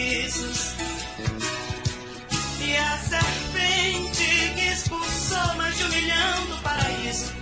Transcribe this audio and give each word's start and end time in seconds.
Sorrisos. 0.00 0.74
E 2.60 2.76
a 2.76 2.98
serpente 2.98 4.54
que 4.54 4.72
expulsou 4.72 5.54
mais 5.56 5.76
de 5.76 5.84
um 5.84 5.88
milhão 5.88 6.46
do 6.46 6.62
paraíso. 6.62 7.32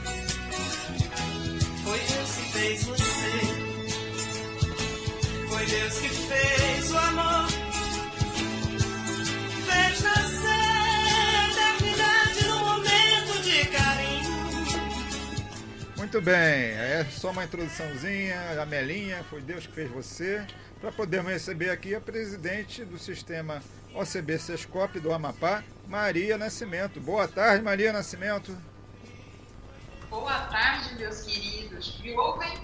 Foi 1.85 1.99
Deus 1.99 2.31
que 2.31 2.53
fez 2.53 2.85
você. 2.85 3.41
Foi 5.49 5.67
Deus 5.67 5.99
que 5.99 6.09
fez 6.09 6.58
Muito 16.11 16.23
bem, 16.23 16.35
é 16.35 17.07
só 17.11 17.33
uma 17.33 17.45
introduçãozinha, 17.45 18.63
a 18.63 18.65
Melinha, 18.65 19.23
foi 19.29 19.43
Deus 19.43 19.67
que 19.67 19.75
fez 19.75 19.91
você, 19.91 20.43
para 20.81 20.91
podermos 20.91 21.31
receber 21.31 21.69
aqui 21.69 21.95
a 21.95 22.01
presidente 22.01 22.83
do 22.83 22.99
sistema 22.99 23.63
OCB 23.95 24.39
Sescop 24.39 24.99
do 25.01 25.13
Amapá, 25.13 25.63
Maria 25.87 26.39
Nascimento. 26.39 26.99
Boa 26.99 27.29
tarde, 27.29 27.63
Maria 27.63 27.93
Nascimento. 27.93 28.57
Boa 30.09 30.47
tarde, 30.47 30.95
meus 30.95 31.21
queridos. 31.21 32.01
Me 32.01 32.17
ouvem? 32.17 32.55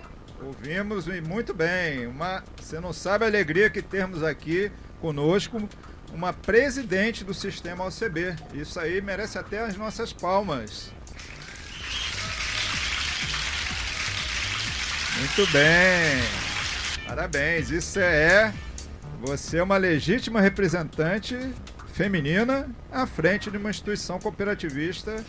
Ouvimos 0.40 1.06
e 1.06 1.20
muito 1.20 1.52
bem. 1.52 2.06
Uma, 2.06 2.42
você 2.58 2.80
não 2.80 2.94
sabe 2.94 3.26
a 3.26 3.28
alegria 3.28 3.68
que 3.68 3.82
temos 3.82 4.22
aqui 4.22 4.72
conosco 5.02 5.68
uma 6.14 6.32
presidente 6.32 7.22
do 7.22 7.34
sistema 7.34 7.84
OCB. 7.84 8.36
Isso 8.54 8.80
aí 8.80 9.02
merece 9.02 9.36
até 9.36 9.60
as 9.60 9.76
nossas 9.76 10.14
palmas. 10.14 10.90
Muito 15.24 15.50
bem. 15.52 16.22
Parabéns. 17.06 17.70
Isso 17.70 17.98
é 17.98 18.52
você 19.22 19.56
é 19.56 19.62
uma 19.62 19.78
legítima 19.78 20.38
representante 20.38 21.34
feminina 21.94 22.68
à 22.92 23.06
frente 23.06 23.50
de 23.50 23.56
uma 23.56 23.70
instituição 23.70 24.20
cooperativista 24.20 25.24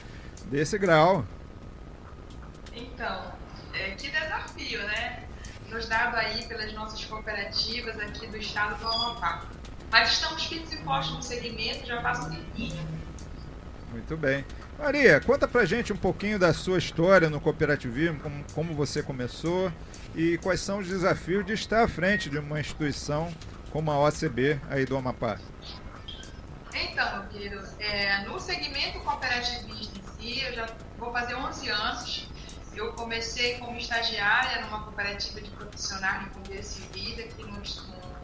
desse 0.47 0.77
grau. 0.77 1.25
Então, 2.73 3.31
é, 3.73 3.91
que 3.91 4.11
desafio, 4.11 4.85
né? 4.85 5.23
Nos 5.69 5.87
dado 5.87 6.17
aí 6.17 6.45
pelas 6.45 6.73
nossas 6.73 7.05
cooperativas 7.05 7.97
aqui 7.97 8.27
do 8.27 8.35
estado 8.35 8.77
do 8.77 8.87
Amapá. 8.87 9.45
Mas 9.89 10.11
estamos 10.11 10.43
firmes 10.43 10.73
e 10.73 10.77
fortes 10.83 11.11
no 11.11 11.23
segmento 11.23 11.87
já 11.87 12.01
faz 12.01 12.19
um 12.19 12.31
tempinho. 12.31 12.85
Muito 13.93 14.17
bem. 14.17 14.43
Maria, 14.77 15.21
conta 15.21 15.47
pra 15.47 15.65
gente 15.65 15.93
um 15.93 15.97
pouquinho 15.97 16.37
da 16.37 16.53
sua 16.53 16.77
história 16.77 17.29
no 17.29 17.39
cooperativismo, 17.39 18.19
como, 18.19 18.45
como 18.53 18.73
você 18.75 19.01
começou 19.01 19.71
e 20.13 20.37
quais 20.39 20.59
são 20.59 20.79
os 20.79 20.87
desafios 20.87 21.45
de 21.45 21.53
estar 21.53 21.83
à 21.83 21.87
frente 21.87 22.29
de 22.29 22.37
uma 22.37 22.59
instituição 22.59 23.33
como 23.71 23.89
a 23.89 23.99
OCB 23.99 24.59
aí 24.69 24.85
do 24.85 24.97
Amapá. 24.97 25.39
Então, 26.73 27.19
meu 27.19 27.27
querido, 27.29 27.63
é, 27.79 28.25
no 28.25 28.39
segmento 28.39 28.99
cooperativista 28.99 29.97
em 29.97 30.33
si, 30.33 30.43
eu 30.43 30.53
já 30.53 30.67
vou 30.97 31.11
fazer 31.11 31.35
11 31.35 31.69
anos. 31.69 32.29
Eu 32.75 32.91
comecei 32.93 33.57
como 33.59 33.77
estagiária 33.77 34.61
numa 34.65 34.83
cooperativa 34.83 35.39
de 35.39 35.49
profissionais 35.51 36.27
começo 36.33 36.81
e 36.93 36.99
vida 36.99 37.23
aqui 37.23 37.43
no, 37.43 37.51
no, 37.51 38.14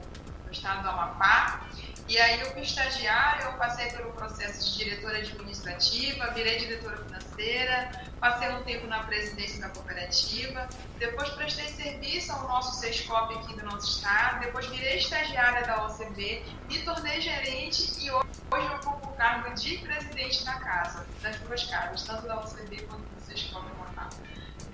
estado 0.51 0.83
do 0.83 0.89
Amapá. 0.89 1.61
E 2.07 2.17
aí 2.17 2.41
eu 2.41 2.47
fui 2.51 2.61
estagiária, 2.61 3.45
eu 3.45 3.53
passei 3.53 3.89
pelo 3.91 4.11
processo 4.11 4.71
de 4.71 4.83
diretora 4.83 5.17
administrativa, 5.17 6.31
virei 6.31 6.57
diretora 6.59 6.97
financeira, 6.97 7.91
passei 8.19 8.49
um 8.49 8.63
tempo 8.63 8.85
na 8.87 9.03
presidência 9.03 9.61
da 9.61 9.69
cooperativa, 9.69 10.67
depois 10.99 11.29
prestei 11.29 11.67
serviço 11.69 12.33
ao 12.33 12.47
nosso 12.49 12.81
SESCOP 12.81 13.33
aqui 13.35 13.55
do 13.55 13.65
nosso 13.65 13.97
estado, 13.97 14.41
depois 14.41 14.65
virei 14.65 14.97
estagiária 14.97 15.65
da 15.65 15.85
OCB, 15.85 16.43
me 16.67 16.79
tornei 16.83 17.21
gerente 17.21 17.93
e 18.03 18.11
hoje 18.11 18.27
eu 18.51 18.75
ocupo 18.75 19.07
o 19.07 19.13
cargo 19.13 19.53
de 19.55 19.77
presidente 19.77 20.43
da 20.43 20.53
casa, 20.55 21.05
das 21.21 21.37
duas 21.37 21.63
casas, 21.63 22.03
tanto 22.03 22.27
da 22.27 22.41
OCB 22.41 22.81
quanto 22.87 23.03
do 23.03 23.21
SESCOP 23.25 23.65
Amapá. 23.71 24.09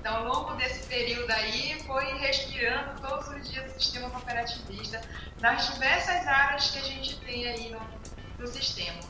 Então, 0.07 0.19
ao 0.19 0.25
longo 0.25 0.53
desse 0.55 0.87
período 0.87 1.29
aí, 1.29 1.75
foi 1.85 2.05
respirando 2.19 3.01
todos 3.01 3.27
os 3.27 3.51
dias 3.51 3.75
o 3.75 3.77
sistema 3.77 4.09
cooperativista, 4.09 5.01
nas 5.41 5.73
diversas 5.73 6.25
áreas 6.25 6.71
que 6.71 6.79
a 6.79 6.81
gente 6.81 7.19
tem 7.19 7.45
aí 7.45 7.71
no, 7.71 7.81
no 8.39 8.47
sistema. 8.47 9.01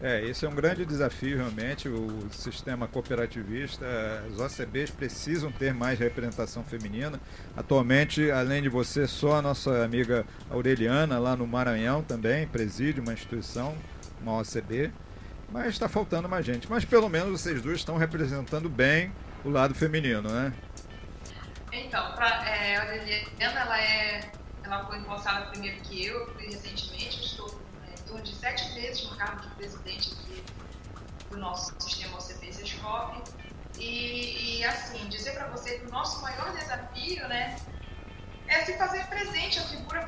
É, 0.00 0.22
esse 0.24 0.46
é 0.46 0.48
um 0.48 0.54
grande 0.54 0.84
desafio 0.84 1.38
realmente, 1.38 1.88
o 1.88 2.28
sistema 2.30 2.86
cooperativista, 2.86 3.84
as 4.30 4.38
OCBs 4.38 4.90
precisam 4.90 5.50
ter 5.50 5.74
mais 5.74 5.98
representação 5.98 6.62
feminina. 6.62 7.20
Atualmente, 7.56 8.30
além 8.30 8.62
de 8.62 8.68
você, 8.68 9.04
só 9.08 9.34
a 9.34 9.42
nossa 9.42 9.82
amiga 9.82 10.24
Aureliana, 10.48 11.18
lá 11.18 11.34
no 11.34 11.44
Maranhão 11.44 12.04
também, 12.04 12.46
preside 12.46 13.00
uma 13.00 13.12
instituição, 13.12 13.74
uma 14.22 14.38
OCB, 14.38 14.92
mas 15.50 15.70
está 15.70 15.88
faltando 15.88 16.28
mais 16.28 16.46
gente. 16.46 16.70
Mas 16.70 16.84
pelo 16.84 17.08
menos 17.08 17.40
vocês 17.40 17.60
duas 17.60 17.78
estão 17.78 17.96
representando 17.96 18.68
bem 18.68 19.10
o 19.46 19.50
lado 19.50 19.74
feminino, 19.74 20.28
né? 20.28 20.52
Então, 21.72 22.12
pra, 22.14 22.44
é, 22.48 22.76
a 22.76 22.82
Aureliana, 22.82 23.60
ela, 23.60 23.80
é, 23.80 24.32
ela 24.64 24.86
foi 24.86 24.98
empossada 24.98 25.46
primeiro 25.46 25.80
que 25.82 26.04
eu, 26.04 26.34
recentemente, 26.36 27.24
estou 27.24 27.60
é, 27.86 27.94
em 27.94 28.02
torno 28.02 28.22
de 28.24 28.34
sete 28.34 28.74
meses 28.74 29.08
no 29.08 29.16
cargo 29.16 29.40
de 29.42 29.48
presidente 29.54 30.12
aqui 30.14 30.42
do 31.30 31.36
nosso 31.36 31.74
sistema 31.78 32.16
OCP 32.16 32.52
Sescop. 32.52 33.22
E, 33.78 34.58
e, 34.58 34.64
assim, 34.64 35.06
dizer 35.08 35.34
para 35.34 35.48
você 35.48 35.78
que 35.78 35.86
o 35.86 35.90
nosso 35.90 36.20
maior 36.22 36.52
desafio, 36.52 37.28
né, 37.28 37.56
é 38.48 38.64
se 38.64 38.76
fazer 38.76 39.06
presente 39.06 39.60
a 39.60 39.62
figura 39.62 40.04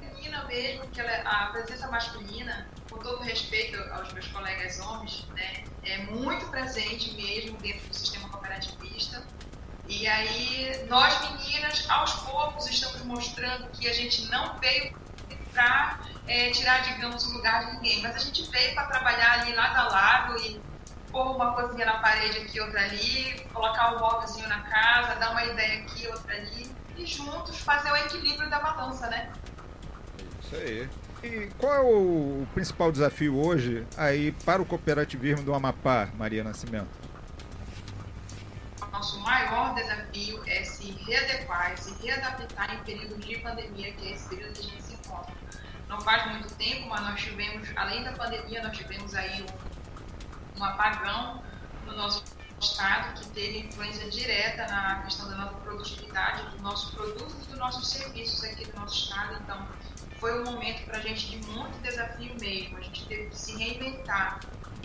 feminina 0.00 0.44
mesmo, 0.46 0.88
que 0.88 1.00
ela, 1.00 1.12
a 1.28 1.46
presença 1.52 1.86
masculina, 1.88 2.66
com 2.98 3.02
todo 3.02 3.22
respeito 3.22 3.80
aos 3.92 4.12
meus 4.12 4.26
colegas 4.28 4.80
homens, 4.80 5.24
né, 5.28 5.64
é 5.84 5.98
muito 5.98 6.46
presente 6.46 7.14
mesmo 7.14 7.56
dentro 7.58 7.88
do 7.88 7.94
sistema 7.94 8.28
cooperativista. 8.28 9.24
E 9.88 10.06
aí, 10.06 10.84
nós 10.88 11.18
meninas, 11.30 11.88
aos 11.88 12.12
poucos, 12.14 12.66
estamos 12.66 13.02
mostrando 13.04 13.70
que 13.70 13.88
a 13.88 13.92
gente 13.92 14.26
não 14.26 14.58
veio 14.58 14.94
para 15.52 16.00
é, 16.26 16.50
tirar, 16.50 16.82
digamos, 16.82 17.24
o 17.26 17.32
lugar 17.32 17.64
de 17.64 17.76
ninguém, 17.76 18.02
mas 18.02 18.16
a 18.16 18.18
gente 18.18 18.50
veio 18.50 18.74
para 18.74 18.86
trabalhar 18.86 19.40
ali 19.40 19.54
lado 19.54 19.76
a 19.76 19.88
lado 19.88 20.40
e 20.40 20.60
pôr 21.10 21.36
uma 21.36 21.54
coisinha 21.54 21.86
na 21.86 22.00
parede 22.00 22.38
aqui, 22.38 22.60
outra 22.60 22.82
ali, 22.82 23.40
colocar 23.54 23.94
um 23.94 23.98
móvelzinho 23.98 24.46
na 24.46 24.60
casa, 24.60 25.14
dar 25.14 25.30
uma 25.30 25.44
ideia 25.44 25.80
aqui, 25.80 26.06
outra 26.08 26.34
ali, 26.34 26.70
e 26.96 27.06
juntos 27.06 27.58
fazer 27.60 27.90
o 27.90 27.96
equilíbrio 27.96 28.50
da 28.50 28.58
balança, 28.58 29.08
né? 29.08 29.32
Isso 30.42 30.54
aí. 30.56 30.90
E 31.22 31.50
qual 31.58 31.74
é 31.74 31.80
o 31.80 32.46
principal 32.54 32.92
desafio 32.92 33.36
hoje 33.36 33.84
aí 33.96 34.30
para 34.44 34.62
o 34.62 34.64
cooperativismo 34.64 35.44
do 35.44 35.52
Amapá, 35.52 36.08
Maria 36.16 36.44
Nascimento? 36.44 36.88
Nosso 38.92 39.18
maior 39.20 39.74
desafio 39.74 40.40
é 40.46 40.62
se 40.62 40.92
readequar, 40.92 41.76
se 41.76 41.92
readaptar 42.04 42.74
em 42.74 42.78
período 42.84 43.16
de 43.18 43.36
pandemia, 43.38 43.92
que 43.92 44.08
é 44.08 44.12
esse 44.12 44.28
período 44.28 44.52
que 44.52 44.60
a 44.60 44.70
gente 44.70 44.82
se 44.82 44.94
encontra. 44.94 45.34
Não 45.88 46.00
faz 46.00 46.30
muito 46.30 46.54
tempo, 46.54 46.88
mas 46.88 47.00
nós 47.00 47.20
tivemos, 47.20 47.68
além 47.74 48.04
da 48.04 48.12
pandemia, 48.12 48.62
nós 48.62 48.76
tivemos 48.76 49.14
aí 49.14 49.42
um, 49.42 50.60
um 50.60 50.64
apagão 50.64 51.42
no 51.86 51.96
nosso 51.96 52.22
estado 52.60 53.20
que 53.20 53.28
teve 53.28 53.58
influência 53.60 54.10
direta 54.10 54.66
na 54.66 55.02
questão 55.02 55.28
da 55.28 55.36
nossa 55.36 55.54
produtividade, 55.56 56.42
dos 56.50 56.60
nossos 56.60 56.90
produtos 56.90 57.34
e 57.44 57.48
dos 57.48 57.58
nossos 57.58 57.90
serviços 57.90 58.44
aqui 58.44 58.66
do 58.66 58.78
nosso 58.78 59.04
estado. 59.04 59.36
Então, 59.42 59.68
foi 60.18 60.40
um 60.40 60.44
momento 60.44 60.84
para 60.84 60.98
a 60.98 61.00
gente 61.00 61.30
de 61.30 61.46
muito 61.46 61.80
desafio 61.80 62.34
mesmo. 62.40 62.78
A 62.78 62.80
gente 62.80 63.06
teve 63.06 63.26
que 63.30 63.38
se 63.38 63.56
reinventar. 63.56 64.40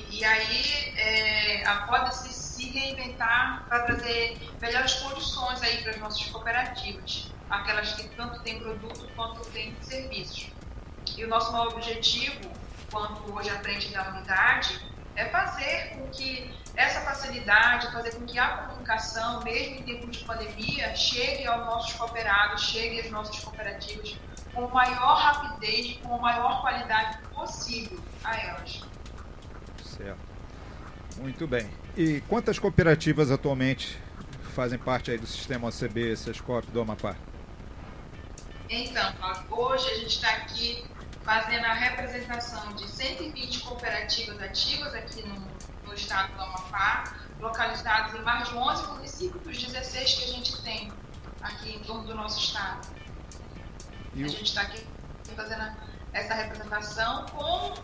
E 0.10 0.24
aí, 0.24 0.94
é, 0.96 1.68
a 1.68 1.88
pode-se 1.88 2.32
se 2.34 2.70
reinventar 2.70 3.66
para 3.68 3.84
trazer 3.84 4.38
melhores 4.62 4.94
condições 4.96 5.62
aí 5.62 5.82
para 5.82 5.92
as 5.92 5.98
nossas 5.98 6.26
cooperativas, 6.28 7.32
aquelas 7.50 7.94
que 7.94 8.08
tanto 8.10 8.40
têm 8.42 8.60
produto 8.60 9.08
quanto 9.16 9.42
têm 9.52 9.76
serviços. 9.82 10.52
E 11.18 11.26
o 11.26 11.28
nosso 11.28 11.52
maior 11.52 11.74
objetivo, 11.74 12.52
quanto 12.92 13.34
hoje 13.34 13.50
à 13.50 13.60
frente 13.60 13.92
da 13.92 14.10
unidade, 14.10 14.80
é 15.16 15.26
fazer 15.26 15.90
com 15.96 16.08
que 16.10 16.52
essa 16.76 17.02
facilidade, 17.02 17.92
fazer 17.92 18.16
com 18.16 18.26
que 18.26 18.38
a 18.40 18.48
comunicação, 18.58 19.44
mesmo 19.44 19.76
em 19.76 19.84
tempos 19.84 20.18
de 20.18 20.26
pandemia, 20.26 20.96
chegue 20.96 21.46
aos 21.46 21.66
nossos 21.66 21.94
cooperados, 21.94 22.64
chegue 22.64 23.00
às 23.00 23.12
nossas 23.12 23.40
cooperativas 23.40 24.18
com 24.54 24.68
maior 24.68 25.18
rapidez, 25.18 25.98
com 25.98 26.16
a 26.16 26.18
maior 26.20 26.62
qualidade 26.62 27.18
possível 27.34 28.00
a 28.24 28.38
elas. 28.38 28.82
Certo. 29.84 30.20
Muito 31.18 31.48
bem. 31.48 31.70
E 31.96 32.22
quantas 32.22 32.58
cooperativas 32.58 33.32
atualmente 33.32 34.00
fazem 34.56 34.78
parte 34.78 35.12
aí 35.12 35.18
do 35.18 35.28
sistema 35.28 35.68
OCB, 35.68 36.16
Sescop 36.16 36.70
do 36.72 36.82
Amapá? 36.82 37.16
Então, 38.70 39.14
hoje 39.52 39.90
a 39.90 39.96
gente 39.96 40.16
está 40.16 40.30
aqui 40.30 40.84
fazendo 41.24 41.66
a 41.66 41.74
representação 41.74 42.74
de 42.74 42.88
120 42.88 43.60
cooperativas 43.62 44.42
ativas 44.42 44.94
aqui 44.94 45.22
no, 45.28 45.36
no 45.94 46.00
estado 46.00 46.34
do 46.34 46.42
Amapá, 46.42 47.04
localizadas 47.40 48.16
em 48.16 48.24
mais 48.24 48.50
de 48.50 48.56
11 48.56 48.88
municípios 48.94 49.44
dos 49.44 49.64
16 49.64 50.14
que 50.16 50.24
a 50.24 50.28
gente 50.28 50.62
tem 50.64 50.92
aqui 51.42 51.76
em 51.76 51.80
torno 51.84 52.04
do 52.04 52.16
nosso 52.16 52.40
estado. 52.40 52.88
E 54.16 54.24
a 54.24 54.28
gente 54.28 54.44
está 54.44 54.64
aqui 54.64 54.84
fazendo 55.36 55.72
essa 56.12 56.34
representação 56.34 57.26
com 57.28 57.76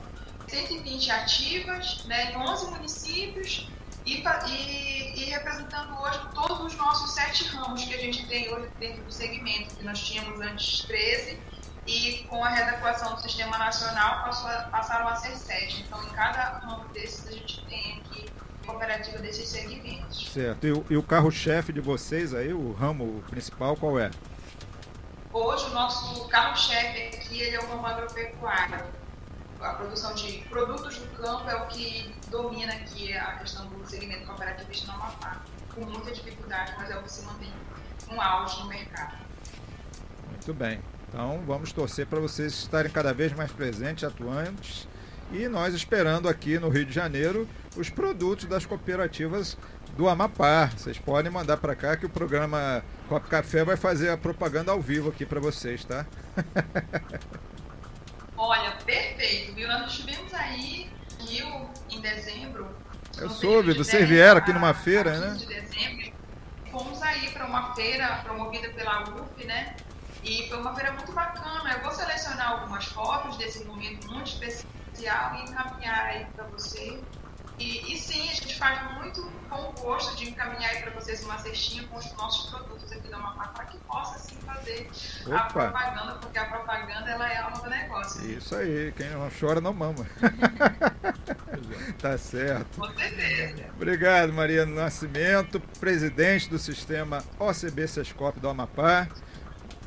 120 0.47 1.11
ativas 1.11 2.03
né, 2.05 2.31
em 2.31 2.37
11 2.37 2.71
municípios 2.71 3.69
e, 4.05 4.23
e, 4.23 5.21
e, 5.21 5.23
representando 5.25 5.95
hoje 6.01 6.19
todos 6.33 6.61
os 6.61 6.75
nossos 6.77 7.11
sete 7.11 7.43
ramos 7.49 7.83
que 7.83 7.93
a 7.93 7.99
gente 7.99 8.25
tem 8.25 8.51
hoje 8.51 8.69
dentro 8.79 9.03
do 9.03 9.11
segmento, 9.11 9.75
que 9.75 9.83
nós 9.83 9.99
tínhamos 9.99 10.41
antes 10.41 10.81
13 10.81 11.39
e 11.89 12.23
com 12.25 12.43
a 12.43 12.49
readequação 12.49 13.15
do 13.15 13.21
Sistema 13.21 13.57
Nacional 13.57 14.29
passaram 14.71 15.07
a 15.07 15.15
ser 15.15 15.35
sete. 15.35 15.81
Então, 15.81 16.01
em 16.03 16.09
cada 16.09 16.59
ramo 16.59 16.87
desses, 16.89 17.27
a 17.27 17.31
gente 17.31 17.65
tem 17.65 17.99
aqui 17.99 18.29
cooperativa 18.63 19.17
desses 19.17 19.49
segmentos. 19.49 20.31
Certo. 20.31 20.67
E 20.67 20.71
o, 20.71 20.85
e 20.91 20.97
o 20.97 21.01
carro-chefe 21.01 21.73
de 21.73 21.81
vocês 21.81 22.33
aí, 22.35 22.53
o 22.53 22.73
ramo 22.73 23.23
principal, 23.29 23.75
qual 23.75 23.99
é? 23.99 24.11
Hoje, 25.33 25.65
o 25.65 25.73
nosso 25.73 26.27
carro-chefe 26.27 27.17
aqui 27.17 27.41
ele 27.41 27.55
é 27.55 27.59
o 27.59 27.67
ramo 27.67 27.87
agropecuário. 27.87 28.85
A 29.59 29.73
produção 29.73 30.13
de 30.13 30.37
produtos 30.47 30.99
do 30.99 31.07
campo 31.17 31.49
é 31.49 31.55
o 31.55 31.67
que 31.67 32.15
domina 32.29 32.71
aqui 32.73 33.13
a 33.17 33.33
questão 33.39 33.65
do 33.65 33.85
segmento 33.89 34.27
cooperativista 34.27 34.87
no 34.87 34.93
Amapá. 34.93 35.41
Com 35.73 35.81
muita 35.81 36.11
dificuldade, 36.11 36.73
mas 36.77 36.91
é 36.91 36.97
o 36.97 37.01
que 37.01 37.11
se 37.11 37.25
mantém 37.25 37.51
um 38.11 38.21
auge 38.21 38.59
no 38.59 38.67
mercado. 38.67 39.17
Muito 40.29 40.53
bem. 40.53 40.79
Então 41.09 41.41
vamos 41.45 41.73
torcer 41.73 42.05
para 42.05 42.19
vocês 42.19 42.53
estarem 42.53 42.91
cada 42.91 43.13
vez 43.13 43.33
mais 43.33 43.51
presentes, 43.51 44.03
atuantes 44.03 44.87
e 45.31 45.47
nós 45.47 45.73
esperando 45.73 46.29
aqui 46.29 46.57
no 46.57 46.69
Rio 46.69 46.85
de 46.85 46.93
Janeiro 46.93 47.47
os 47.75 47.89
produtos 47.89 48.45
das 48.45 48.65
cooperativas 48.65 49.57
do 49.97 50.07
Amapá. 50.07 50.67
Vocês 50.67 50.97
podem 50.97 51.31
mandar 51.31 51.57
para 51.57 51.75
cá 51.75 51.97
que 51.97 52.05
o 52.05 52.09
programa 52.09 52.83
Cop 53.07 53.27
Café 53.27 53.63
vai 53.63 53.75
fazer 53.75 54.09
a 54.09 54.17
propaganda 54.17 54.71
ao 54.71 54.79
vivo 54.79 55.09
aqui 55.09 55.25
para 55.25 55.39
vocês, 55.39 55.83
tá? 55.83 56.05
Olha, 58.37 58.71
perfeito, 58.85 59.53
viu? 59.53 59.67
Nós 59.67 59.91
estivemos 59.91 60.33
aí 60.33 60.89
Rio 61.19 61.69
em 61.89 62.01
dezembro. 62.01 62.67
Eu 63.17 63.29
soube, 63.29 63.73
vocês 63.73 64.07
vieram 64.07 64.37
aqui 64.37 64.53
numa 64.53 64.73
feira, 64.73 65.19
né? 65.19 65.35
De 65.35 65.45
dezembro. 65.45 66.13
Fomos 66.71 67.01
aí 67.01 67.29
para 67.31 67.45
uma 67.45 67.75
feira 67.75 68.21
promovida 68.23 68.69
pela 68.69 69.03
UF, 69.03 69.45
né? 69.45 69.75
E 70.23 70.47
foi 70.49 70.59
uma 70.59 70.75
feira 70.75 70.91
muito 70.93 71.11
bacana. 71.11 71.71
Eu 71.73 71.81
vou 71.81 71.91
selecionar 71.91 72.51
algumas 72.51 72.85
fotos 72.85 73.37
desse 73.37 73.63
momento 73.65 74.07
muito 74.11 74.27
especial 74.27 75.35
e 75.35 75.43
encaminhar 75.43 76.05
aí 76.05 76.25
para 76.35 76.45
você. 76.45 76.99
E, 77.59 77.93
e, 77.93 77.99
sim, 77.99 78.29
a 78.29 78.33
gente 78.33 78.57
faz 78.57 78.81
muito 78.93 79.21
com 79.49 79.71
gosto 79.81 80.15
de 80.15 80.29
encaminhar 80.29 80.71
aí 80.71 80.81
para 80.81 80.91
vocês 80.91 81.21
uma 81.25 81.37
cestinha 81.39 81.85
com 81.87 81.97
os 81.97 82.13
nossos 82.13 82.49
produtos 82.49 82.89
aqui 82.89 83.09
da 83.09 83.17
Amapá 83.17 83.49
para 83.49 83.65
que 83.65 83.77
possa 83.79 84.17
sim 84.17 84.37
fazer 84.45 84.89
Opa. 85.25 85.35
a 85.35 85.43
propaganda, 85.43 86.15
porque 86.15 86.39
a 86.39 86.45
propaganda 86.45 87.09
ela 87.09 87.29
é 87.29 87.37
a 87.37 87.45
alma 87.45 87.59
do 87.59 87.69
negócio. 87.69 88.31
Isso 88.31 88.55
aí, 88.55 88.93
quem 88.95 89.09
não 89.09 89.29
chora 89.37 89.59
não 89.59 89.73
mama. 89.73 90.05
tá 91.99 92.17
certo. 92.17 92.79
Com 92.79 92.97
certeza. 92.97 93.65
Obrigado, 93.75 94.31
Maria 94.31 94.65
Nascimento, 94.65 95.59
presidente 95.81 96.49
do 96.49 96.57
sistema 96.57 97.21
OCB 97.37 97.89
Sescop 97.89 98.39
do 98.39 98.47
Amapá 98.47 99.09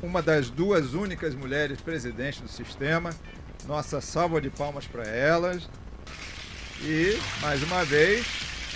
uma 0.03 0.21
das 0.21 0.49
duas 0.49 0.93
únicas 0.93 1.33
mulheres 1.33 1.79
presidentes 1.79 2.41
do 2.41 2.49
sistema. 2.49 3.11
Nossa 3.65 4.01
salva 4.01 4.41
de 4.41 4.49
palmas 4.49 4.85
para 4.85 5.07
elas. 5.07 5.69
E, 6.81 7.17
mais 7.39 7.63
uma 7.63 7.85
vez, 7.85 8.27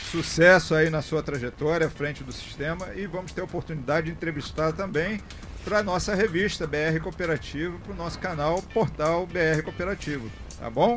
sucesso 0.09 0.73
aí 0.73 0.89
na 0.89 1.01
sua 1.01 1.21
trajetória 1.21 1.87
à 1.87 1.89
frente 1.89 2.23
do 2.23 2.31
sistema 2.31 2.93
e 2.95 3.05
vamos 3.05 3.33
ter 3.33 3.41
a 3.41 3.43
oportunidade 3.43 4.07
de 4.07 4.13
entrevistar 4.13 4.71
também 4.71 5.21
para 5.65 5.79
a 5.79 5.83
nossa 5.83 6.15
revista 6.15 6.65
BR 6.65 6.97
Cooperativo, 7.03 7.77
para 7.79 7.91
o 7.91 7.95
nosso 7.95 8.17
canal 8.19 8.61
Portal 8.61 9.27
BR 9.27 9.61
Cooperativo. 9.65 10.31
Tá 10.57 10.69
bom? 10.69 10.95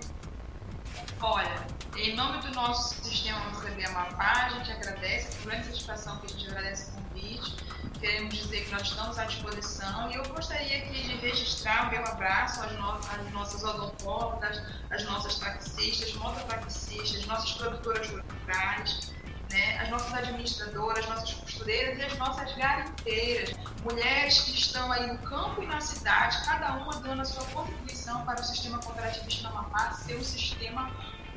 Olha, 1.20 1.66
em 1.96 2.14
nome 2.14 2.40
do 2.40 2.54
nosso 2.54 3.02
sistema 3.02 3.40
CB 3.60 3.84
Amapá, 3.84 4.46
a 4.46 4.48
gente 4.50 4.70
agradece, 4.70 5.38
a 5.42 5.46
grande 5.46 5.66
satisfação 5.66 6.18
que 6.18 6.26
a 6.26 6.28
gente 6.28 6.48
agradece 6.48 6.92
o 6.92 7.02
convite 7.02 7.69
queremos 8.00 8.34
dizer 8.34 8.64
que 8.64 8.72
nós 8.72 8.82
estamos 8.82 9.18
à 9.18 9.24
disposição. 9.24 10.10
E 10.10 10.14
eu 10.14 10.24
gostaria 10.24 10.78
aqui 10.78 11.02
de 11.02 11.16
registrar 11.16 11.88
o 11.88 11.90
meu 11.90 12.04
abraço 12.04 12.62
às, 12.62 12.72
no 12.72 12.88
às 12.88 13.32
nossas 13.32 13.62
odontólogas, 13.62 14.60
às 14.90 15.04
nossas 15.04 15.38
taxistas, 15.38 16.12
mototaxistas, 16.14 17.26
nossas 17.26 17.52
produtoras 17.52 18.08
rurais, 18.08 19.12
né, 19.50 19.78
as 19.78 19.90
nossas 19.90 20.14
administradoras, 20.14 21.06
nossas 21.08 21.34
costureiras 21.34 21.98
e 21.98 22.02
as 22.02 22.16
nossas 22.16 22.54
garimpeiras, 22.56 23.52
mulheres 23.82 24.40
que 24.40 24.52
estão 24.52 24.90
aí 24.90 25.06
no 25.06 25.18
campo 25.18 25.62
e 25.62 25.66
na 25.66 25.80
cidade, 25.80 26.42
cada 26.44 26.74
uma 26.74 26.92
dando 27.00 27.20
a 27.20 27.24
sua 27.24 27.44
contribuição 27.46 28.24
para 28.24 28.40
o 28.40 28.44
sistema 28.44 28.78
cooperativista 28.78 29.48
Amapá 29.48 29.92
ser 29.92 30.16
um 30.16 30.24
sistema 30.24 30.90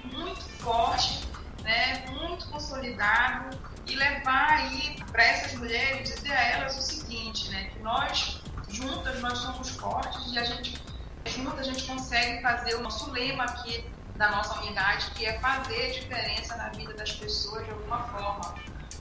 muito 0.04 0.44
forte, 0.60 1.28
né, 1.64 2.06
muito 2.12 2.48
consolidado 2.50 3.73
e 3.88 3.96
levar 3.96 4.50
aí 4.52 4.96
para 5.12 5.24
essas 5.24 5.54
mulheres, 5.56 6.14
dizer 6.14 6.34
a 6.34 6.44
elas 6.52 6.78
o 6.78 6.82
seguinte, 6.82 7.50
né, 7.50 7.66
que 7.66 7.80
nós 7.80 8.42
juntas 8.70 9.20
nós 9.22 9.38
somos 9.38 9.70
fortes 9.70 10.32
e 10.32 10.40
a 10.40 10.44
gente 10.44 10.82
juntas 11.26 11.60
a 11.60 11.64
gente 11.64 11.86
consegue 11.86 12.42
fazer 12.42 12.76
o 12.76 12.82
nosso 12.82 13.10
lema 13.12 13.44
aqui 13.44 13.86
da 14.16 14.30
nossa 14.30 14.60
unidade, 14.60 15.10
que 15.12 15.26
é 15.26 15.40
fazer 15.40 15.92
diferença 15.92 16.56
na 16.56 16.70
vida 16.70 16.94
das 16.94 17.12
pessoas 17.14 17.66
de 17.66 17.72
alguma 17.72 18.00
forma. 18.08 18.56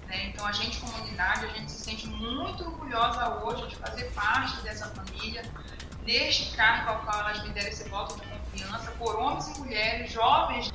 Né? 0.06 0.26
Então 0.28 0.46
a 0.46 0.52
gente 0.52 0.78
comunidade, 0.80 1.46
a 1.46 1.48
gente 1.48 1.70
se 1.70 1.84
sente 1.84 2.06
muito 2.06 2.64
orgulhosa 2.64 3.28
hoje 3.44 3.68
de 3.68 3.76
fazer 3.76 4.04
parte 4.12 4.60
dessa 4.62 4.86
família, 4.88 5.42
neste 6.04 6.56
cargo 6.56 6.90
ao 6.90 6.98
qual 7.00 7.20
elas 7.20 7.42
me 7.42 7.50
deram 7.50 7.68
esse 7.68 7.88
voto 7.88 8.20
de 8.20 8.26
confiança, 8.26 8.90
por 8.92 9.16
homens 9.16 9.48
e 9.48 9.58
mulheres, 9.58 10.12
jovens 10.12 10.72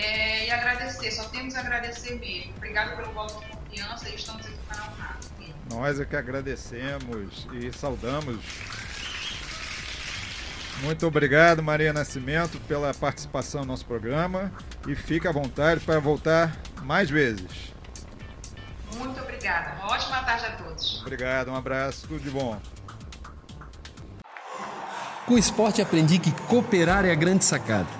é, 0.00 0.46
e 0.46 0.50
agradecer, 0.50 1.10
só 1.10 1.24
temos 1.24 1.54
a 1.54 1.60
agradecer 1.60 2.18
mesmo. 2.18 2.54
Obrigado 2.56 2.96
pelo 2.96 3.12
voto 3.12 3.40
de 3.40 3.50
confiança 3.50 4.08
e 4.08 4.14
estamos 4.14 4.46
aqui 4.46 4.58
para 4.68 4.82
honrar. 4.82 5.18
Nós 5.70 6.00
é 6.00 6.04
que 6.04 6.16
agradecemos 6.16 7.46
e 7.52 7.72
saudamos. 7.72 8.40
Muito 10.82 11.06
obrigado, 11.06 11.62
Maria 11.62 11.92
Nascimento, 11.92 12.58
pela 12.60 12.92
participação 12.94 13.60
no 13.60 13.68
nosso 13.68 13.84
programa 13.84 14.50
e 14.88 14.94
fique 14.94 15.28
à 15.28 15.32
vontade 15.32 15.80
para 15.80 16.00
voltar 16.00 16.56
mais 16.82 17.10
vezes. 17.10 17.74
Muito 18.96 19.20
obrigada. 19.20 19.74
Uma 19.76 19.92
ótima 19.92 20.22
tarde 20.24 20.46
a 20.46 20.50
todos. 20.52 21.02
Obrigado, 21.02 21.50
um 21.50 21.54
abraço, 21.54 22.08
tudo 22.08 22.20
de 22.20 22.30
bom. 22.30 22.60
Com 25.26 25.34
o 25.34 25.38
esporte 25.38 25.80
aprendi 25.80 26.18
que 26.18 26.32
cooperar 26.32 27.04
é 27.04 27.12
a 27.12 27.14
grande 27.14 27.44
sacada 27.44 27.99